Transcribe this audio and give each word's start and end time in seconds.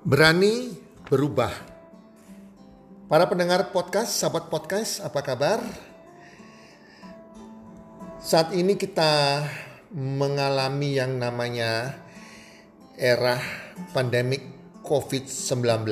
Berani 0.00 0.72
berubah. 1.12 1.52
Para 3.04 3.28
pendengar 3.28 3.68
podcast, 3.68 4.16
sahabat 4.16 4.48
podcast, 4.48 5.04
apa 5.04 5.20
kabar? 5.20 5.60
Saat 8.16 8.56
ini 8.56 8.80
kita 8.80 9.44
mengalami 9.92 10.96
yang 10.96 11.20
namanya 11.20 12.00
era 12.96 13.44
pandemik 13.92 14.40
COVID-19. 14.80 15.84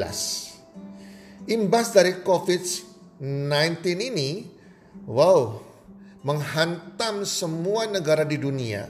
Imbas 1.45 1.93
dari 1.93 2.25
COVID-19 2.25 3.85
ini, 3.93 4.49
wow, 5.05 5.53
menghantam 6.25 7.29
semua 7.29 7.85
negara 7.85 8.25
di 8.25 8.41
dunia, 8.41 8.89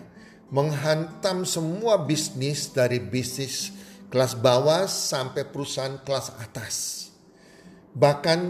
menghantam 0.55 1.42
semua 1.42 2.06
bisnis 2.06 2.70
dari 2.70 3.03
bisnis 3.03 3.78
kelas 4.09 4.37
bawah 4.41 4.89
sampai 4.89 5.45
perusahaan 5.48 6.01
kelas 6.01 6.33
atas. 6.41 6.75
Bahkan 7.92 8.41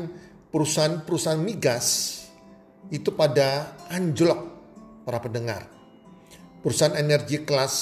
perusahaan-perusahaan 0.54 1.38
migas 1.38 2.18
itu 2.88 3.12
pada 3.12 3.74
anjlok 3.90 4.40
para 5.04 5.18
pendengar. 5.20 5.66
Perusahaan 6.62 6.96
energi 6.98 7.42
kelas 7.46 7.74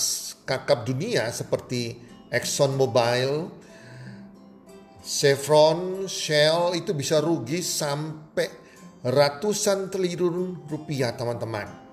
kakap 0.45 0.85
dunia 0.85 1.29
seperti 1.33 1.97
Exxon 2.31 2.75
Mobil, 2.75 3.51
Chevron, 5.07 6.11
Shell 6.11 6.75
itu 6.75 6.91
bisa 6.93 7.23
rugi 7.23 7.63
sampai 7.63 8.51
ratusan 9.07 9.87
triliun 9.87 10.67
rupiah 10.67 11.15
teman-teman. 11.15 11.87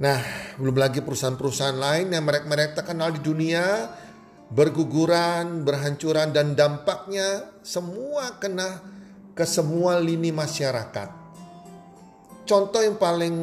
Nah, 0.00 0.20
belum 0.56 0.80
lagi 0.80 1.04
perusahaan-perusahaan 1.04 1.76
lain 1.76 2.08
yang 2.16 2.24
merek-merek 2.24 2.72
terkenal 2.72 3.12
di 3.12 3.20
dunia 3.20 3.92
berguguran, 4.50 5.62
berhancuran 5.62 6.34
dan 6.34 6.58
dampaknya 6.58 7.54
semua 7.62 8.34
kena 8.42 8.82
ke 9.32 9.46
semua 9.46 10.02
lini 10.02 10.34
masyarakat. 10.34 11.08
Contoh 12.42 12.82
yang 12.82 12.98
paling 12.98 13.36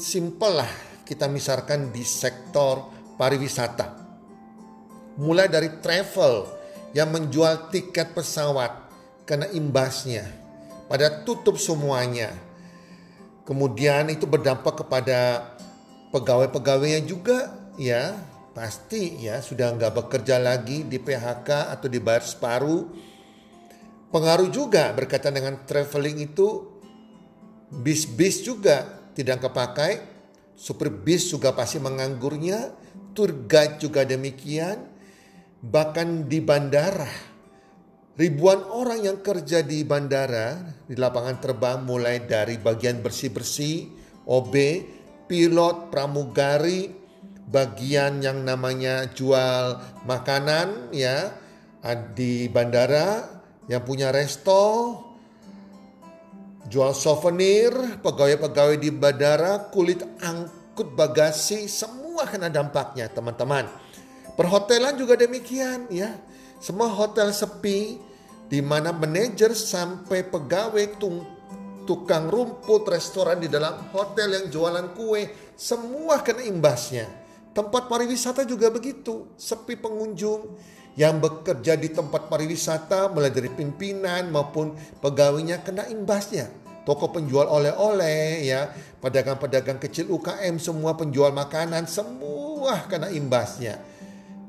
simpel 0.00 0.64
lah 0.64 0.72
kita 1.04 1.28
misalkan 1.28 1.92
di 1.92 2.00
sektor 2.00 2.88
pariwisata. 3.20 3.92
Mulai 5.20 5.52
dari 5.52 5.68
travel 5.84 6.48
yang 6.96 7.12
menjual 7.12 7.68
tiket 7.68 8.16
pesawat 8.16 8.72
kena 9.28 9.52
imbasnya. 9.52 10.24
Pada 10.88 11.22
tutup 11.28 11.60
semuanya. 11.60 12.32
Kemudian 13.44 14.08
itu 14.08 14.24
berdampak 14.24 14.80
kepada 14.80 15.52
pegawai-pegawainya 16.08 17.04
juga 17.04 17.52
ya 17.76 18.16
pasti 18.54 19.18
ya 19.18 19.42
sudah 19.42 19.74
nggak 19.74 19.92
bekerja 19.92 20.38
lagi 20.38 20.86
di 20.86 21.02
PHK 21.02 21.74
atau 21.74 21.90
dibayar 21.90 22.22
separuh. 22.22 22.82
Pengaruh 24.14 24.46
juga 24.54 24.94
berkaitan 24.94 25.34
dengan 25.34 25.66
traveling 25.66 26.22
itu 26.22 26.62
bis-bis 27.74 28.46
juga 28.46 28.86
tidak 29.18 29.50
kepakai, 29.50 29.92
supir 30.54 30.94
bis 30.94 31.26
juga 31.34 31.50
pasti 31.50 31.82
menganggurnya, 31.82 32.70
tour 33.10 33.34
guide 33.50 33.82
juga 33.82 34.06
demikian, 34.06 34.86
bahkan 35.58 36.30
di 36.30 36.38
bandara. 36.38 37.34
Ribuan 38.14 38.62
orang 38.70 39.02
yang 39.02 39.18
kerja 39.18 39.66
di 39.66 39.82
bandara, 39.82 40.62
di 40.86 40.94
lapangan 40.94 41.42
terbang 41.42 41.82
mulai 41.82 42.22
dari 42.22 42.54
bagian 42.62 43.02
bersih-bersih, 43.02 43.90
OB, 44.30 44.54
pilot, 45.26 45.90
pramugari, 45.90 47.03
bagian 47.48 48.24
yang 48.24 48.44
namanya 48.44 49.08
jual 49.12 49.80
makanan 50.08 50.92
ya 50.96 51.32
di 52.16 52.48
bandara 52.48 53.28
yang 53.68 53.84
punya 53.84 54.08
resto 54.08 54.96
jual 56.64 56.96
souvenir 56.96 58.00
pegawai-pegawai 58.00 58.80
di 58.80 58.88
bandara 58.88 59.68
kulit 59.68 60.00
angkut 60.24 60.96
bagasi 60.96 61.68
semua 61.68 62.24
kena 62.24 62.48
dampaknya 62.48 63.12
teman-teman. 63.12 63.68
Perhotelan 64.34 64.96
juga 64.96 65.14
demikian 65.14 65.86
ya. 65.92 66.16
Semua 66.58 66.88
hotel 66.88 67.28
sepi 67.30 68.00
di 68.48 68.64
mana 68.64 68.88
manajer 68.88 69.52
sampai 69.52 70.24
pegawai 70.24 70.96
tung, 70.96 71.20
tukang 71.84 72.32
rumput 72.32 72.88
restoran 72.88 73.36
di 73.36 73.52
dalam 73.52 73.92
hotel 73.92 74.32
yang 74.32 74.46
jualan 74.48 74.96
kue 74.96 75.28
semua 75.54 76.24
kena 76.24 76.40
imbasnya 76.48 77.23
Tempat 77.54 77.86
pariwisata 77.86 78.42
juga 78.42 78.66
begitu, 78.74 79.30
sepi 79.38 79.78
pengunjung 79.78 80.58
yang 80.98 81.22
bekerja 81.22 81.78
di 81.78 81.86
tempat 81.90 82.26
pariwisata 82.26 83.10
mulai 83.14 83.30
dari 83.30 83.46
pimpinan 83.46 84.30
maupun 84.34 84.74
pegawainya 84.98 85.62
kena 85.62 85.86
imbasnya. 85.86 86.50
Toko 86.82 87.14
penjual 87.14 87.46
oleh-oleh 87.46 88.44
ya, 88.44 88.74
pedagang-pedagang 88.98 89.78
kecil 89.78 90.10
UKM 90.10 90.58
semua 90.58 90.98
penjual 90.98 91.30
makanan 91.30 91.86
semua 91.86 92.90
kena 92.90 93.08
imbasnya. 93.14 93.78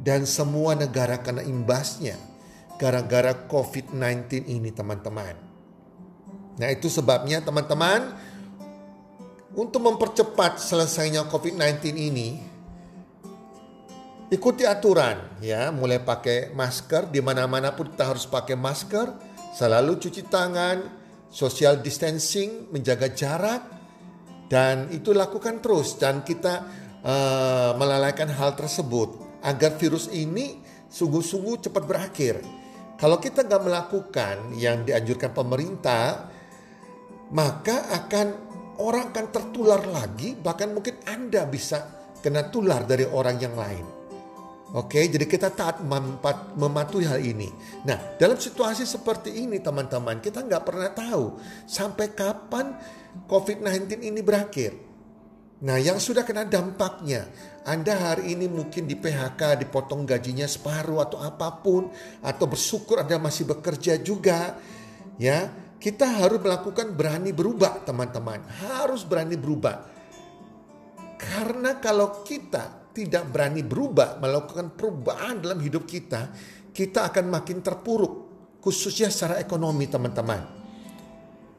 Dan 0.02 0.26
semua 0.26 0.74
negara 0.74 1.22
kena 1.22 1.46
imbasnya 1.46 2.18
gara-gara 2.76 3.32
COVID-19 3.48 4.50
ini 4.50 4.70
teman-teman. 4.74 5.34
Nah 6.58 6.68
itu 6.74 6.92
sebabnya 6.92 7.40
teman-teman 7.40 8.18
untuk 9.56 9.80
mempercepat 9.88 10.60
selesainya 10.60 11.32
COVID-19 11.32 11.96
ini 11.96 12.55
ikuti 14.34 14.66
aturan 14.66 15.42
ya, 15.42 15.70
mulai 15.70 16.02
pakai 16.02 16.54
masker 16.54 17.10
di 17.14 17.22
mana-mana 17.22 17.74
pun 17.74 17.92
kita 17.92 18.16
harus 18.16 18.26
pakai 18.26 18.58
masker, 18.58 19.08
selalu 19.54 20.02
cuci 20.02 20.26
tangan, 20.26 20.82
social 21.30 21.80
distancing, 21.84 22.72
menjaga 22.72 23.12
jarak 23.14 23.62
dan 24.48 24.90
itu 24.94 25.12
lakukan 25.14 25.62
terus 25.62 25.98
dan 25.98 26.22
kita 26.22 26.66
uh, 27.02 27.72
melalaikan 27.78 28.30
hal 28.30 28.54
tersebut 28.54 29.42
agar 29.46 29.78
virus 29.78 30.10
ini 30.10 30.62
sungguh-sungguh 30.90 31.70
cepat 31.70 31.84
berakhir. 31.86 32.42
Kalau 32.96 33.20
kita 33.20 33.44
nggak 33.44 33.64
melakukan 33.68 34.56
yang 34.56 34.88
dianjurkan 34.88 35.36
pemerintah, 35.36 36.32
maka 37.36 37.92
akan 37.92 38.28
orang 38.80 39.12
akan 39.12 39.26
tertular 39.36 39.84
lagi, 39.84 40.32
bahkan 40.40 40.72
mungkin 40.72 41.04
Anda 41.04 41.44
bisa 41.44 41.84
kena 42.24 42.48
tular 42.48 42.88
dari 42.88 43.04
orang 43.04 43.36
yang 43.38 43.54
lain. 43.60 44.05
Oke, 44.76 45.08
jadi 45.08 45.24
kita 45.24 45.56
taat 45.56 45.80
mematuhi 46.60 47.08
hal 47.08 47.24
ini. 47.24 47.48
Nah, 47.88 48.20
dalam 48.20 48.36
situasi 48.36 48.84
seperti 48.84 49.32
ini 49.32 49.64
teman-teman, 49.64 50.20
kita 50.20 50.44
nggak 50.44 50.64
pernah 50.68 50.92
tahu 50.92 51.40
sampai 51.64 52.12
kapan 52.12 52.76
COVID-19 53.24 54.04
ini 54.04 54.20
berakhir. 54.20 54.76
Nah, 55.64 55.80
yang 55.80 55.96
sudah 55.96 56.28
kena 56.28 56.44
dampaknya, 56.44 57.24
Anda 57.64 57.96
hari 57.96 58.36
ini 58.36 58.52
mungkin 58.52 58.84
di 58.84 59.00
PHK, 59.00 59.64
dipotong 59.64 60.04
gajinya 60.04 60.44
separuh 60.44 61.00
atau 61.00 61.24
apa 61.24 61.56
pun, 61.64 61.88
atau 62.20 62.44
bersyukur 62.44 63.00
Anda 63.00 63.16
masih 63.16 63.48
bekerja 63.48 63.96
juga, 64.04 64.60
ya. 65.16 65.64
Kita 65.80 66.20
harus 66.20 66.44
melakukan 66.44 66.92
berani 67.00 67.32
berubah, 67.32 67.88
teman-teman. 67.88 68.44
Harus 68.60 69.08
berani 69.08 69.40
berubah. 69.40 69.88
Karena 71.16 71.80
kalau 71.80 72.26
kita 72.28 72.85
tidak 72.96 73.28
berani 73.28 73.60
berubah, 73.60 74.16
melakukan 74.24 74.72
perubahan 74.72 75.44
dalam 75.44 75.60
hidup 75.60 75.84
kita, 75.84 76.32
kita 76.72 77.12
akan 77.12 77.28
makin 77.28 77.60
terpuruk, 77.60 78.14
khususnya 78.64 79.12
secara 79.12 79.44
ekonomi 79.44 79.92
teman-teman. 79.92 80.40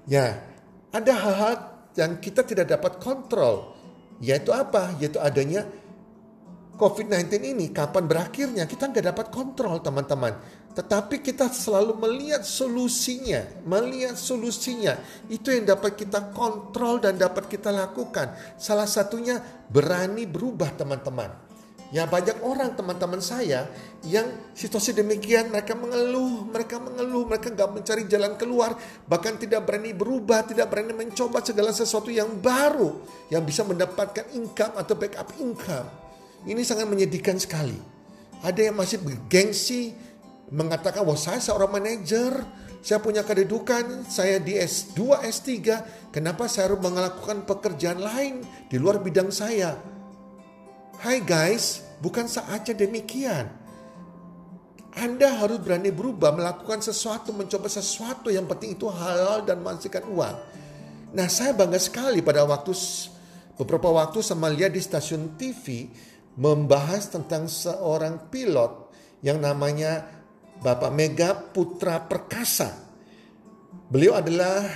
Ya, 0.09 0.41
ada 0.89 1.13
hal-hal 1.13 1.55
yang 1.93 2.17
kita 2.17 2.41
tidak 2.41 2.73
dapat 2.73 2.97
kontrol, 2.97 3.77
yaitu 4.25 4.49
apa? 4.57 4.97
Yaitu 4.97 5.21
adanya 5.21 5.69
COVID-19 6.77 7.57
ini 7.57 7.67
kapan 7.73 8.05
berakhirnya 8.05 8.69
kita 8.69 8.93
nggak 8.93 9.07
dapat 9.13 9.27
kontrol 9.33 9.81
teman-teman. 9.81 10.37
Tetapi 10.77 11.25
kita 11.25 11.49
selalu 11.49 11.97
melihat 11.97 12.45
solusinya, 12.45 13.49
melihat 13.65 14.13
solusinya. 14.13 15.01
Itu 15.25 15.49
yang 15.49 15.65
dapat 15.65 15.97
kita 15.97 16.37
kontrol 16.37 17.01
dan 17.01 17.17
dapat 17.17 17.49
kita 17.49 17.73
lakukan. 17.73 18.37
Salah 18.61 18.85
satunya 18.85 19.41
berani 19.73 20.29
berubah 20.29 20.77
teman-teman. 20.77 21.33
Ya 21.95 22.05
banyak 22.05 22.43
orang 22.43 22.75
teman-teman 22.75 23.23
saya 23.23 23.71
yang 24.05 24.27
situasi 24.53 24.91
demikian 24.91 25.55
mereka 25.55 25.73
mengeluh, 25.79 26.45
mereka 26.51 26.83
mengeluh, 26.83 27.25
mereka 27.25 27.49
nggak 27.55 27.71
mencari 27.73 28.05
jalan 28.11 28.35
keluar, 28.35 28.75
bahkan 29.07 29.39
tidak 29.39 29.65
berani 29.65 29.95
berubah, 29.95 30.45
tidak 30.45 30.67
berani 30.67 30.93
mencoba 30.93 31.41
segala 31.47 31.71
sesuatu 31.71 32.11
yang 32.11 32.43
baru 32.43 33.01
yang 33.31 33.47
bisa 33.47 33.63
mendapatkan 33.63 34.29
income 34.35 34.75
atau 34.77 34.99
backup 34.99 35.31
income. 35.39 35.89
Ini 36.43 36.59
sangat 36.67 36.91
menyedihkan 36.91 37.39
sekali. 37.39 37.79
Ada 38.43 38.69
yang 38.69 38.77
masih 38.77 39.01
bergengsi 39.01 39.95
mengatakan, 40.51 41.03
wah 41.03 41.19
saya 41.19 41.43
seorang 41.43 41.81
manajer, 41.81 42.45
saya 42.79 43.03
punya 43.03 43.27
kedudukan, 43.27 44.07
saya 44.07 44.39
di 44.39 44.55
S2, 44.55 45.19
S3, 45.27 45.51
kenapa 46.15 46.47
saya 46.47 46.71
harus 46.71 46.79
melakukan 46.79 47.43
pekerjaan 47.43 47.99
lain 47.99 48.47
di 48.71 48.77
luar 48.79 49.03
bidang 49.03 49.35
saya? 49.35 49.75
Hai 51.03 51.21
guys, 51.21 51.83
bukan 51.99 52.31
saatnya 52.31 52.87
demikian. 52.87 53.51
Anda 54.97 55.29
harus 55.29 55.61
berani 55.61 55.93
berubah, 55.93 56.33
melakukan 56.33 56.81
sesuatu, 56.81 57.35
mencoba 57.37 57.69
sesuatu 57.69 58.33
yang 58.33 58.49
penting 58.49 58.81
itu 58.81 58.89
halal 58.89 59.45
dan 59.45 59.61
menghasilkan 59.61 60.09
uang. 60.09 60.37
Nah 61.13 61.29
saya 61.29 61.53
bangga 61.53 61.77
sekali 61.77 62.25
pada 62.25 62.49
waktu 62.49 62.73
beberapa 63.61 63.93
waktu 63.93 64.25
sama 64.25 64.49
lihat 64.49 64.73
di 64.73 64.81
stasiun 64.81 65.37
TV 65.37 65.93
membahas 66.37 67.13
tentang 67.13 67.45
seorang 67.45 68.33
pilot 68.33 68.89
yang 69.21 69.41
namanya 69.41 70.09
Bapak 70.61 70.93
Mega 70.93 71.37
Putra 71.37 72.01
Perkasa. 72.05 72.73
Beliau 73.93 74.17
adalah 74.17 74.67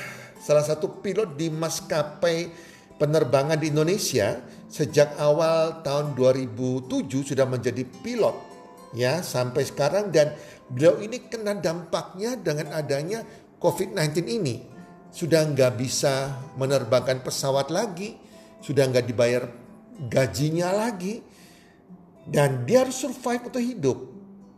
salah 0.41 0.65
satu 0.65 1.00
pilot 1.00 1.35
di 1.35 1.49
maskapai 1.49 2.53
penerbangan 3.00 3.56
di 3.56 3.73
Indonesia 3.73 4.38
sejak 4.69 5.17
awal 5.19 5.81
tahun 5.82 6.15
2007 6.15 7.32
sudah 7.32 7.49
menjadi 7.49 7.82
pilot 7.82 8.37
ya 8.94 9.25
sampai 9.25 9.67
sekarang 9.67 10.15
dan 10.15 10.37
beliau 10.71 10.99
ini 11.03 11.27
kena 11.27 11.59
dampaknya 11.59 12.38
dengan 12.38 12.77
adanya 12.77 13.25
COVID-19 13.59 14.15
ini. 14.27 14.56
Sudah 15.11 15.43
nggak 15.43 15.75
bisa 15.75 16.38
menerbangkan 16.55 17.27
pesawat 17.27 17.75
lagi, 17.75 18.15
sudah 18.62 18.87
nggak 18.87 19.11
dibayar 19.11 19.43
gajinya 20.06 20.71
lagi, 20.71 21.19
dan 22.31 22.62
dia 22.62 22.87
harus 22.87 22.94
survive 22.94 23.50
atau 23.50 23.59
hidup. 23.59 23.99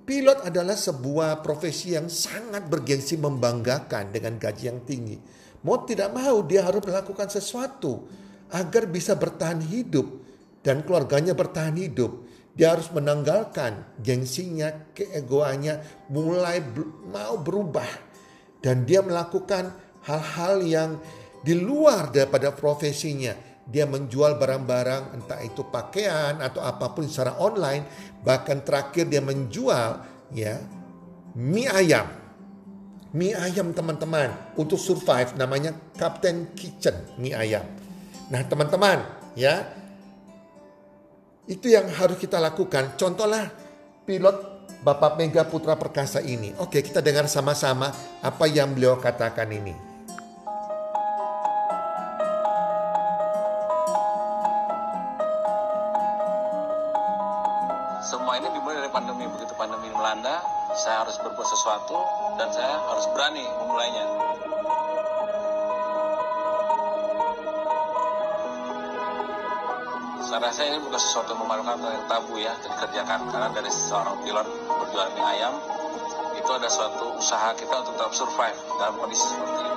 Pilot 0.02 0.42
adalah 0.42 0.74
sebuah 0.74 1.46
profesi 1.46 1.94
yang 1.94 2.10
sangat 2.10 2.66
bergengsi 2.66 3.14
membanggakan 3.14 4.10
dengan 4.10 4.34
gaji 4.34 4.64
yang 4.66 4.82
tinggi. 4.82 5.14
Mau 5.62 5.86
tidak 5.86 6.10
mau 6.10 6.42
dia 6.42 6.66
harus 6.66 6.82
melakukan 6.82 7.30
sesuatu 7.30 8.10
agar 8.50 8.90
bisa 8.90 9.14
bertahan 9.14 9.62
hidup 9.62 10.10
dan 10.66 10.82
keluarganya 10.82 11.38
bertahan 11.38 11.78
hidup. 11.78 12.26
Dia 12.58 12.74
harus 12.74 12.90
menanggalkan 12.90 14.02
gengsinya, 14.02 14.90
keegoannya, 14.90 16.06
mulai 16.10 16.58
mau 17.06 17.38
berubah. 17.38 17.86
Dan 18.58 18.82
dia 18.82 19.06
melakukan 19.06 19.70
hal-hal 20.02 20.54
yang 20.66 20.90
di 21.46 21.54
luar 21.54 22.10
daripada 22.10 22.50
profesinya 22.50 23.51
dia 23.62 23.86
menjual 23.86 24.42
barang-barang 24.42 25.14
entah 25.14 25.38
itu 25.42 25.62
pakaian 25.70 26.42
atau 26.42 26.58
apa 26.66 26.90
pun 26.90 27.06
secara 27.06 27.38
online 27.38 27.86
bahkan 28.26 28.58
terakhir 28.58 29.06
dia 29.06 29.22
menjual 29.22 30.02
ya 30.34 30.58
mie 31.38 31.70
ayam. 31.70 32.08
Mie 33.12 33.36
ayam 33.36 33.76
teman-teman 33.76 34.32
untuk 34.56 34.80
survive 34.80 35.36
namanya 35.36 35.76
Captain 35.94 36.50
Kitchen 36.56 36.96
mie 37.20 37.36
ayam. 37.36 37.62
Nah 38.32 38.42
teman-teman 38.48 39.04
ya 39.38 39.68
itu 41.46 41.70
yang 41.70 41.86
harus 41.92 42.18
kita 42.18 42.42
lakukan. 42.42 42.98
Contohlah 42.98 43.52
pilot 44.08 44.50
Bapak 44.82 45.14
Mega 45.14 45.46
Putra 45.46 45.78
Perkasa 45.78 46.18
ini. 46.18 46.50
Oke 46.58 46.82
kita 46.82 46.98
dengar 46.98 47.30
sama-sama 47.30 47.94
apa 48.24 48.44
yang 48.50 48.74
beliau 48.74 48.98
katakan 48.98 49.46
ini 49.54 49.91
saya 60.72 61.04
harus 61.04 61.16
berbuat 61.20 61.48
sesuatu 61.48 62.00
dan 62.40 62.48
saya 62.48 62.80
harus 62.88 63.04
berani 63.12 63.44
memulainya. 63.60 64.06
Saya 70.24 70.48
rasa 70.48 70.64
ini 70.64 70.80
bukan 70.80 70.96
sesuatu 70.96 71.36
yang 71.36 71.44
memalukan 71.44 71.76
atau 71.76 71.92
yang 71.92 72.06
tabu 72.08 72.34
ya 72.40 72.56
dikerjakan 72.64 73.20
karena 73.28 73.48
dari 73.52 73.68
seorang 73.68 74.16
pilot 74.24 74.48
berjualan 74.64 75.12
ayam 75.28 75.54
itu 76.32 76.50
ada 76.56 76.68
suatu 76.72 77.20
usaha 77.20 77.52
kita 77.52 77.74
untuk 77.84 77.92
tetap 78.00 78.12
survive 78.16 78.58
dalam 78.80 78.96
kondisi 78.96 79.28
seperti 79.28 79.60
ini. 79.60 79.71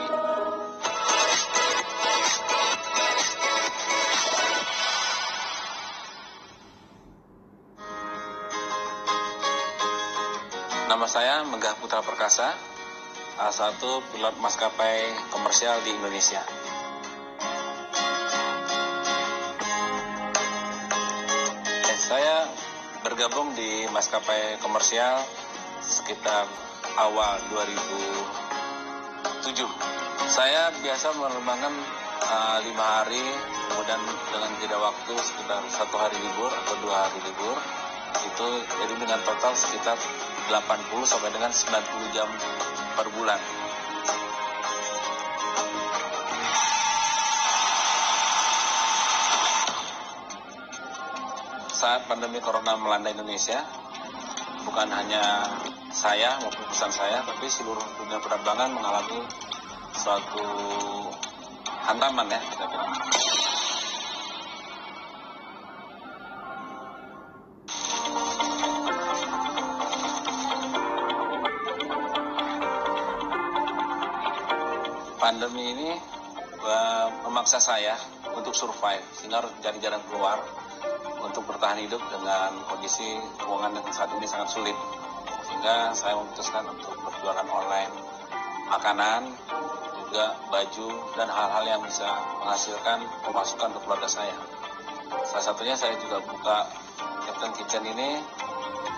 Nama 10.95 11.11
saya 11.11 11.43
Megah 11.43 11.75
Putra 11.75 11.99
Perkasa, 11.99 12.55
salah 13.35 13.51
satu 13.51 13.99
pilot 14.15 14.31
maskapai 14.39 15.11
komersial 15.27 15.83
di 15.83 15.91
Indonesia. 15.91 16.39
Saya 21.99 22.47
bergabung 23.03 23.51
di 23.59 23.83
maskapai 23.91 24.55
komersial 24.63 25.19
sekitar 25.83 26.47
awal 26.95 27.43
2007. 27.51 29.51
Saya 30.31 30.71
biasa 30.79 31.11
menerbangkan 31.11 31.75
uh, 32.23 32.63
lima 32.63 33.03
hari, 33.03 33.35
kemudian 33.67 33.99
dengan 34.31 34.51
jeda 34.63 34.79
waktu 34.79 35.11
sekitar 35.19 35.59
satu 35.75 35.95
hari 35.99 36.15
libur 36.23 36.55
atau 36.55 36.79
dua 36.79 37.11
hari 37.11 37.19
libur. 37.19 37.59
Itu 38.31 38.47
jadi 38.63 38.95
dengan 38.95 39.19
total 39.27 39.51
sekitar 39.59 39.99
80 40.47 41.09
sampai 41.09 41.29
dengan 41.33 41.49
90 41.49 42.15
jam 42.15 42.29
per 42.93 43.07
bulan. 43.13 43.39
Saat 51.75 52.05
pandemi 52.09 52.37
corona 52.41 52.77
melanda 52.77 53.09
Indonesia, 53.13 53.61
bukan 54.63 54.89
hanya 54.89 55.49
saya 55.93 56.37
maupun 56.41 56.65
perusahaan 56.65 56.93
saya, 56.93 57.19
tapi 57.25 57.45
seluruh 57.49 57.83
dunia 58.01 58.17
penerbangan 58.21 58.69
mengalami 58.73 59.19
suatu 59.93 60.45
hantaman 61.85 62.27
ya 62.29 62.39
kita. 62.41 62.65
Pandemi 75.25 75.73
ini 75.73 75.89
uh, 76.61 77.09
memaksa 77.25 77.57
saya 77.57 77.97
untuk 78.29 78.53
survive. 78.53 79.01
Sehingga 79.17 79.41
harus 79.41 79.49
mencari 79.57 79.81
jalan 79.81 79.97
keluar 80.05 80.37
untuk 81.25 81.49
bertahan 81.49 81.81
hidup 81.81 81.97
dengan 82.13 82.53
kondisi 82.69 83.17
keuangan 83.41 83.73
yang 83.73 83.89
saat 83.89 84.13
ini 84.13 84.29
sangat 84.29 84.53
sulit. 84.53 84.77
Sehingga 85.49 85.97
saya 85.97 86.13
memutuskan 86.21 86.61
untuk 86.69 86.93
berjualan 87.01 87.47
online. 87.49 87.89
Makanan 88.69 89.33
juga 90.05 90.37
baju 90.53 90.89
dan 91.17 91.27
hal-hal 91.33 91.63
yang 91.65 91.81
bisa 91.81 92.05
menghasilkan 92.45 93.01
pemasukan 93.25 93.73
untuk 93.73 93.81
keluarga 93.89 94.05
saya. 94.05 94.37
Salah 95.25 95.41
satunya 95.41 95.73
saya 95.73 95.97
juga 95.97 96.21
buka 96.21 96.69
Captain 97.25 97.53
Kitchen 97.57 97.81
ini 97.81 98.21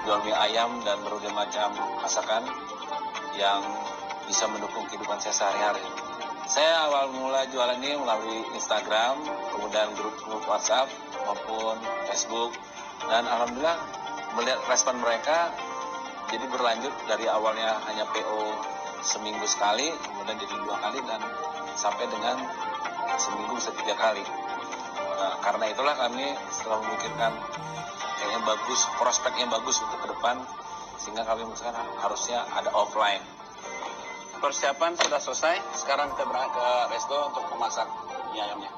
jual 0.03 0.19
mie 0.27 0.36
ayam 0.36 0.84
dan 0.84 1.00
berbagai 1.07 1.31
macam 1.31 1.72
masakan 2.03 2.43
yang 3.39 3.63
bisa 4.27 4.43
mendukung 4.51 4.84
kehidupan 4.91 5.19
saya 5.19 5.36
sehari-hari 5.36 6.07
Saya 6.48 6.88
awal 6.88 7.12
mula 7.12 7.44
jualan 7.51 7.75
ini 7.84 8.00
melalui 8.00 8.39
Instagram, 8.56 9.20
kemudian 9.51 9.92
grup-grup 10.00 10.48
WhatsApp 10.48 10.88
maupun 11.27 11.75
Facebook, 12.08 12.56
dan 13.12 13.27
alhamdulillah 13.27 13.75
melihat 14.39 14.56
respon 14.72 14.96
mereka 15.04 15.51
jadi 16.32 16.48
berlanjut 16.48 16.96
dari 17.04 17.27
awalnya 17.27 17.84
hanya 17.92 18.08
PO 18.16 18.56
seminggu 19.04 19.44
sekali, 19.44 19.92
kemudian 19.92 20.39
jadi 20.39 20.56
dua 20.63 20.80
kali 20.80 21.04
dan 21.04 21.20
sampai 21.75 22.08
dengan 22.08 22.39
seminggu 23.20 23.51
bisa 23.60 23.75
tiga 23.84 24.00
kali. 24.00 24.24
Nah, 25.20 25.44
karena 25.44 25.68
itulah 25.68 26.00
kami 26.00 26.32
setelah 26.56 26.80
memikirkan 26.80 27.32
kayaknya 28.24 28.39
bagus, 28.48 28.88
prospek 28.96 29.36
yang 29.36 29.51
bagus 29.51 29.84
untuk 29.84 30.00
ke 30.00 30.08
depan, 30.16 30.39
sehingga 30.96 31.27
kami 31.27 31.44
memutuskan 31.44 31.75
harusnya 32.00 32.48
ada 32.56 32.72
offline. 32.72 33.37
Persiapan 34.38 34.94
sudah 34.94 35.17
selesai, 35.17 35.56
sekarang 35.82 36.13
kita 36.13 36.29
berangkat 36.29 36.62
ke 36.62 36.70
resto 36.94 37.17
untuk 37.34 37.44
memasak 37.58 37.88
mie 38.32 38.41
ayamnya. 38.46 38.72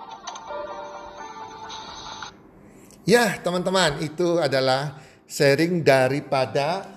Ya, 3.03 3.25
teman-teman, 3.43 3.99
itu 3.99 4.39
adalah 4.39 5.03
sharing 5.27 5.83
daripada 5.83 6.87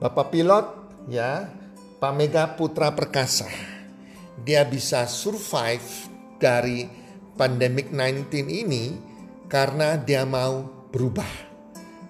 Bapak 0.00 0.32
pilot 0.32 0.66
ya, 1.12 1.52
Pak 2.00 2.12
Mega 2.16 2.56
Putra 2.56 2.96
Perkasa. 2.96 3.48
Dia 4.40 4.64
bisa 4.64 5.04
survive 5.04 6.08
dari 6.40 6.88
pandemic 7.36 7.92
19 7.92 8.48
ini 8.48 8.96
karena 9.52 10.00
dia 10.00 10.24
mau 10.24 10.64
berubah. 10.88 11.28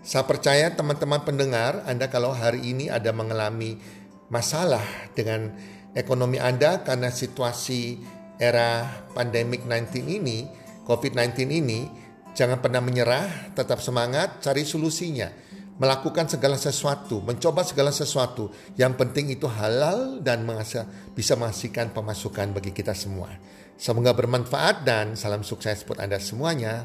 Saya 0.06 0.22
percaya 0.22 0.70
teman-teman 0.70 1.26
pendengar, 1.26 1.82
Anda 1.90 2.06
kalau 2.06 2.30
hari 2.30 2.62
ini 2.70 2.86
ada 2.86 3.10
mengalami 3.10 3.74
masalah 4.28 4.82
dengan 5.14 5.52
ekonomi 5.92 6.36
Anda 6.40 6.82
karena 6.82 7.10
situasi 7.10 7.98
era 8.36 8.84
pandemic 9.16 9.64
19 9.64 10.20
ini, 10.20 10.46
COVID-19 10.84 11.38
ini, 11.50 11.80
Jangan 12.36 12.60
pernah 12.60 12.84
menyerah, 12.84 13.56
tetap 13.56 13.80
semangat, 13.80 14.44
cari 14.44 14.68
solusinya. 14.68 15.32
Melakukan 15.80 16.28
segala 16.28 16.60
sesuatu, 16.60 17.24
mencoba 17.24 17.64
segala 17.64 17.88
sesuatu. 17.88 18.52
Yang 18.76 18.92
penting 19.00 19.32
itu 19.32 19.48
halal 19.48 20.20
dan 20.20 20.44
bisa 21.16 21.32
menghasilkan 21.32 21.96
pemasukan 21.96 22.52
bagi 22.52 22.76
kita 22.76 22.92
semua. 22.92 23.32
Semoga 23.80 24.12
bermanfaat 24.12 24.84
dan 24.84 25.16
salam 25.16 25.40
sukses 25.40 25.80
buat 25.88 25.96
Anda 25.96 26.20
semuanya. 26.20 26.84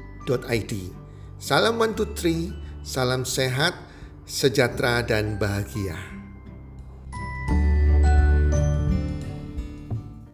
healthcommunity.id. 0.25 0.73
Salam 1.41 1.81
one 1.81 1.97
two 1.97 2.05
three, 2.13 2.53
salam 2.85 3.25
sehat, 3.25 3.73
sejahtera 4.29 5.01
dan 5.01 5.41
bahagia. 5.41 6.10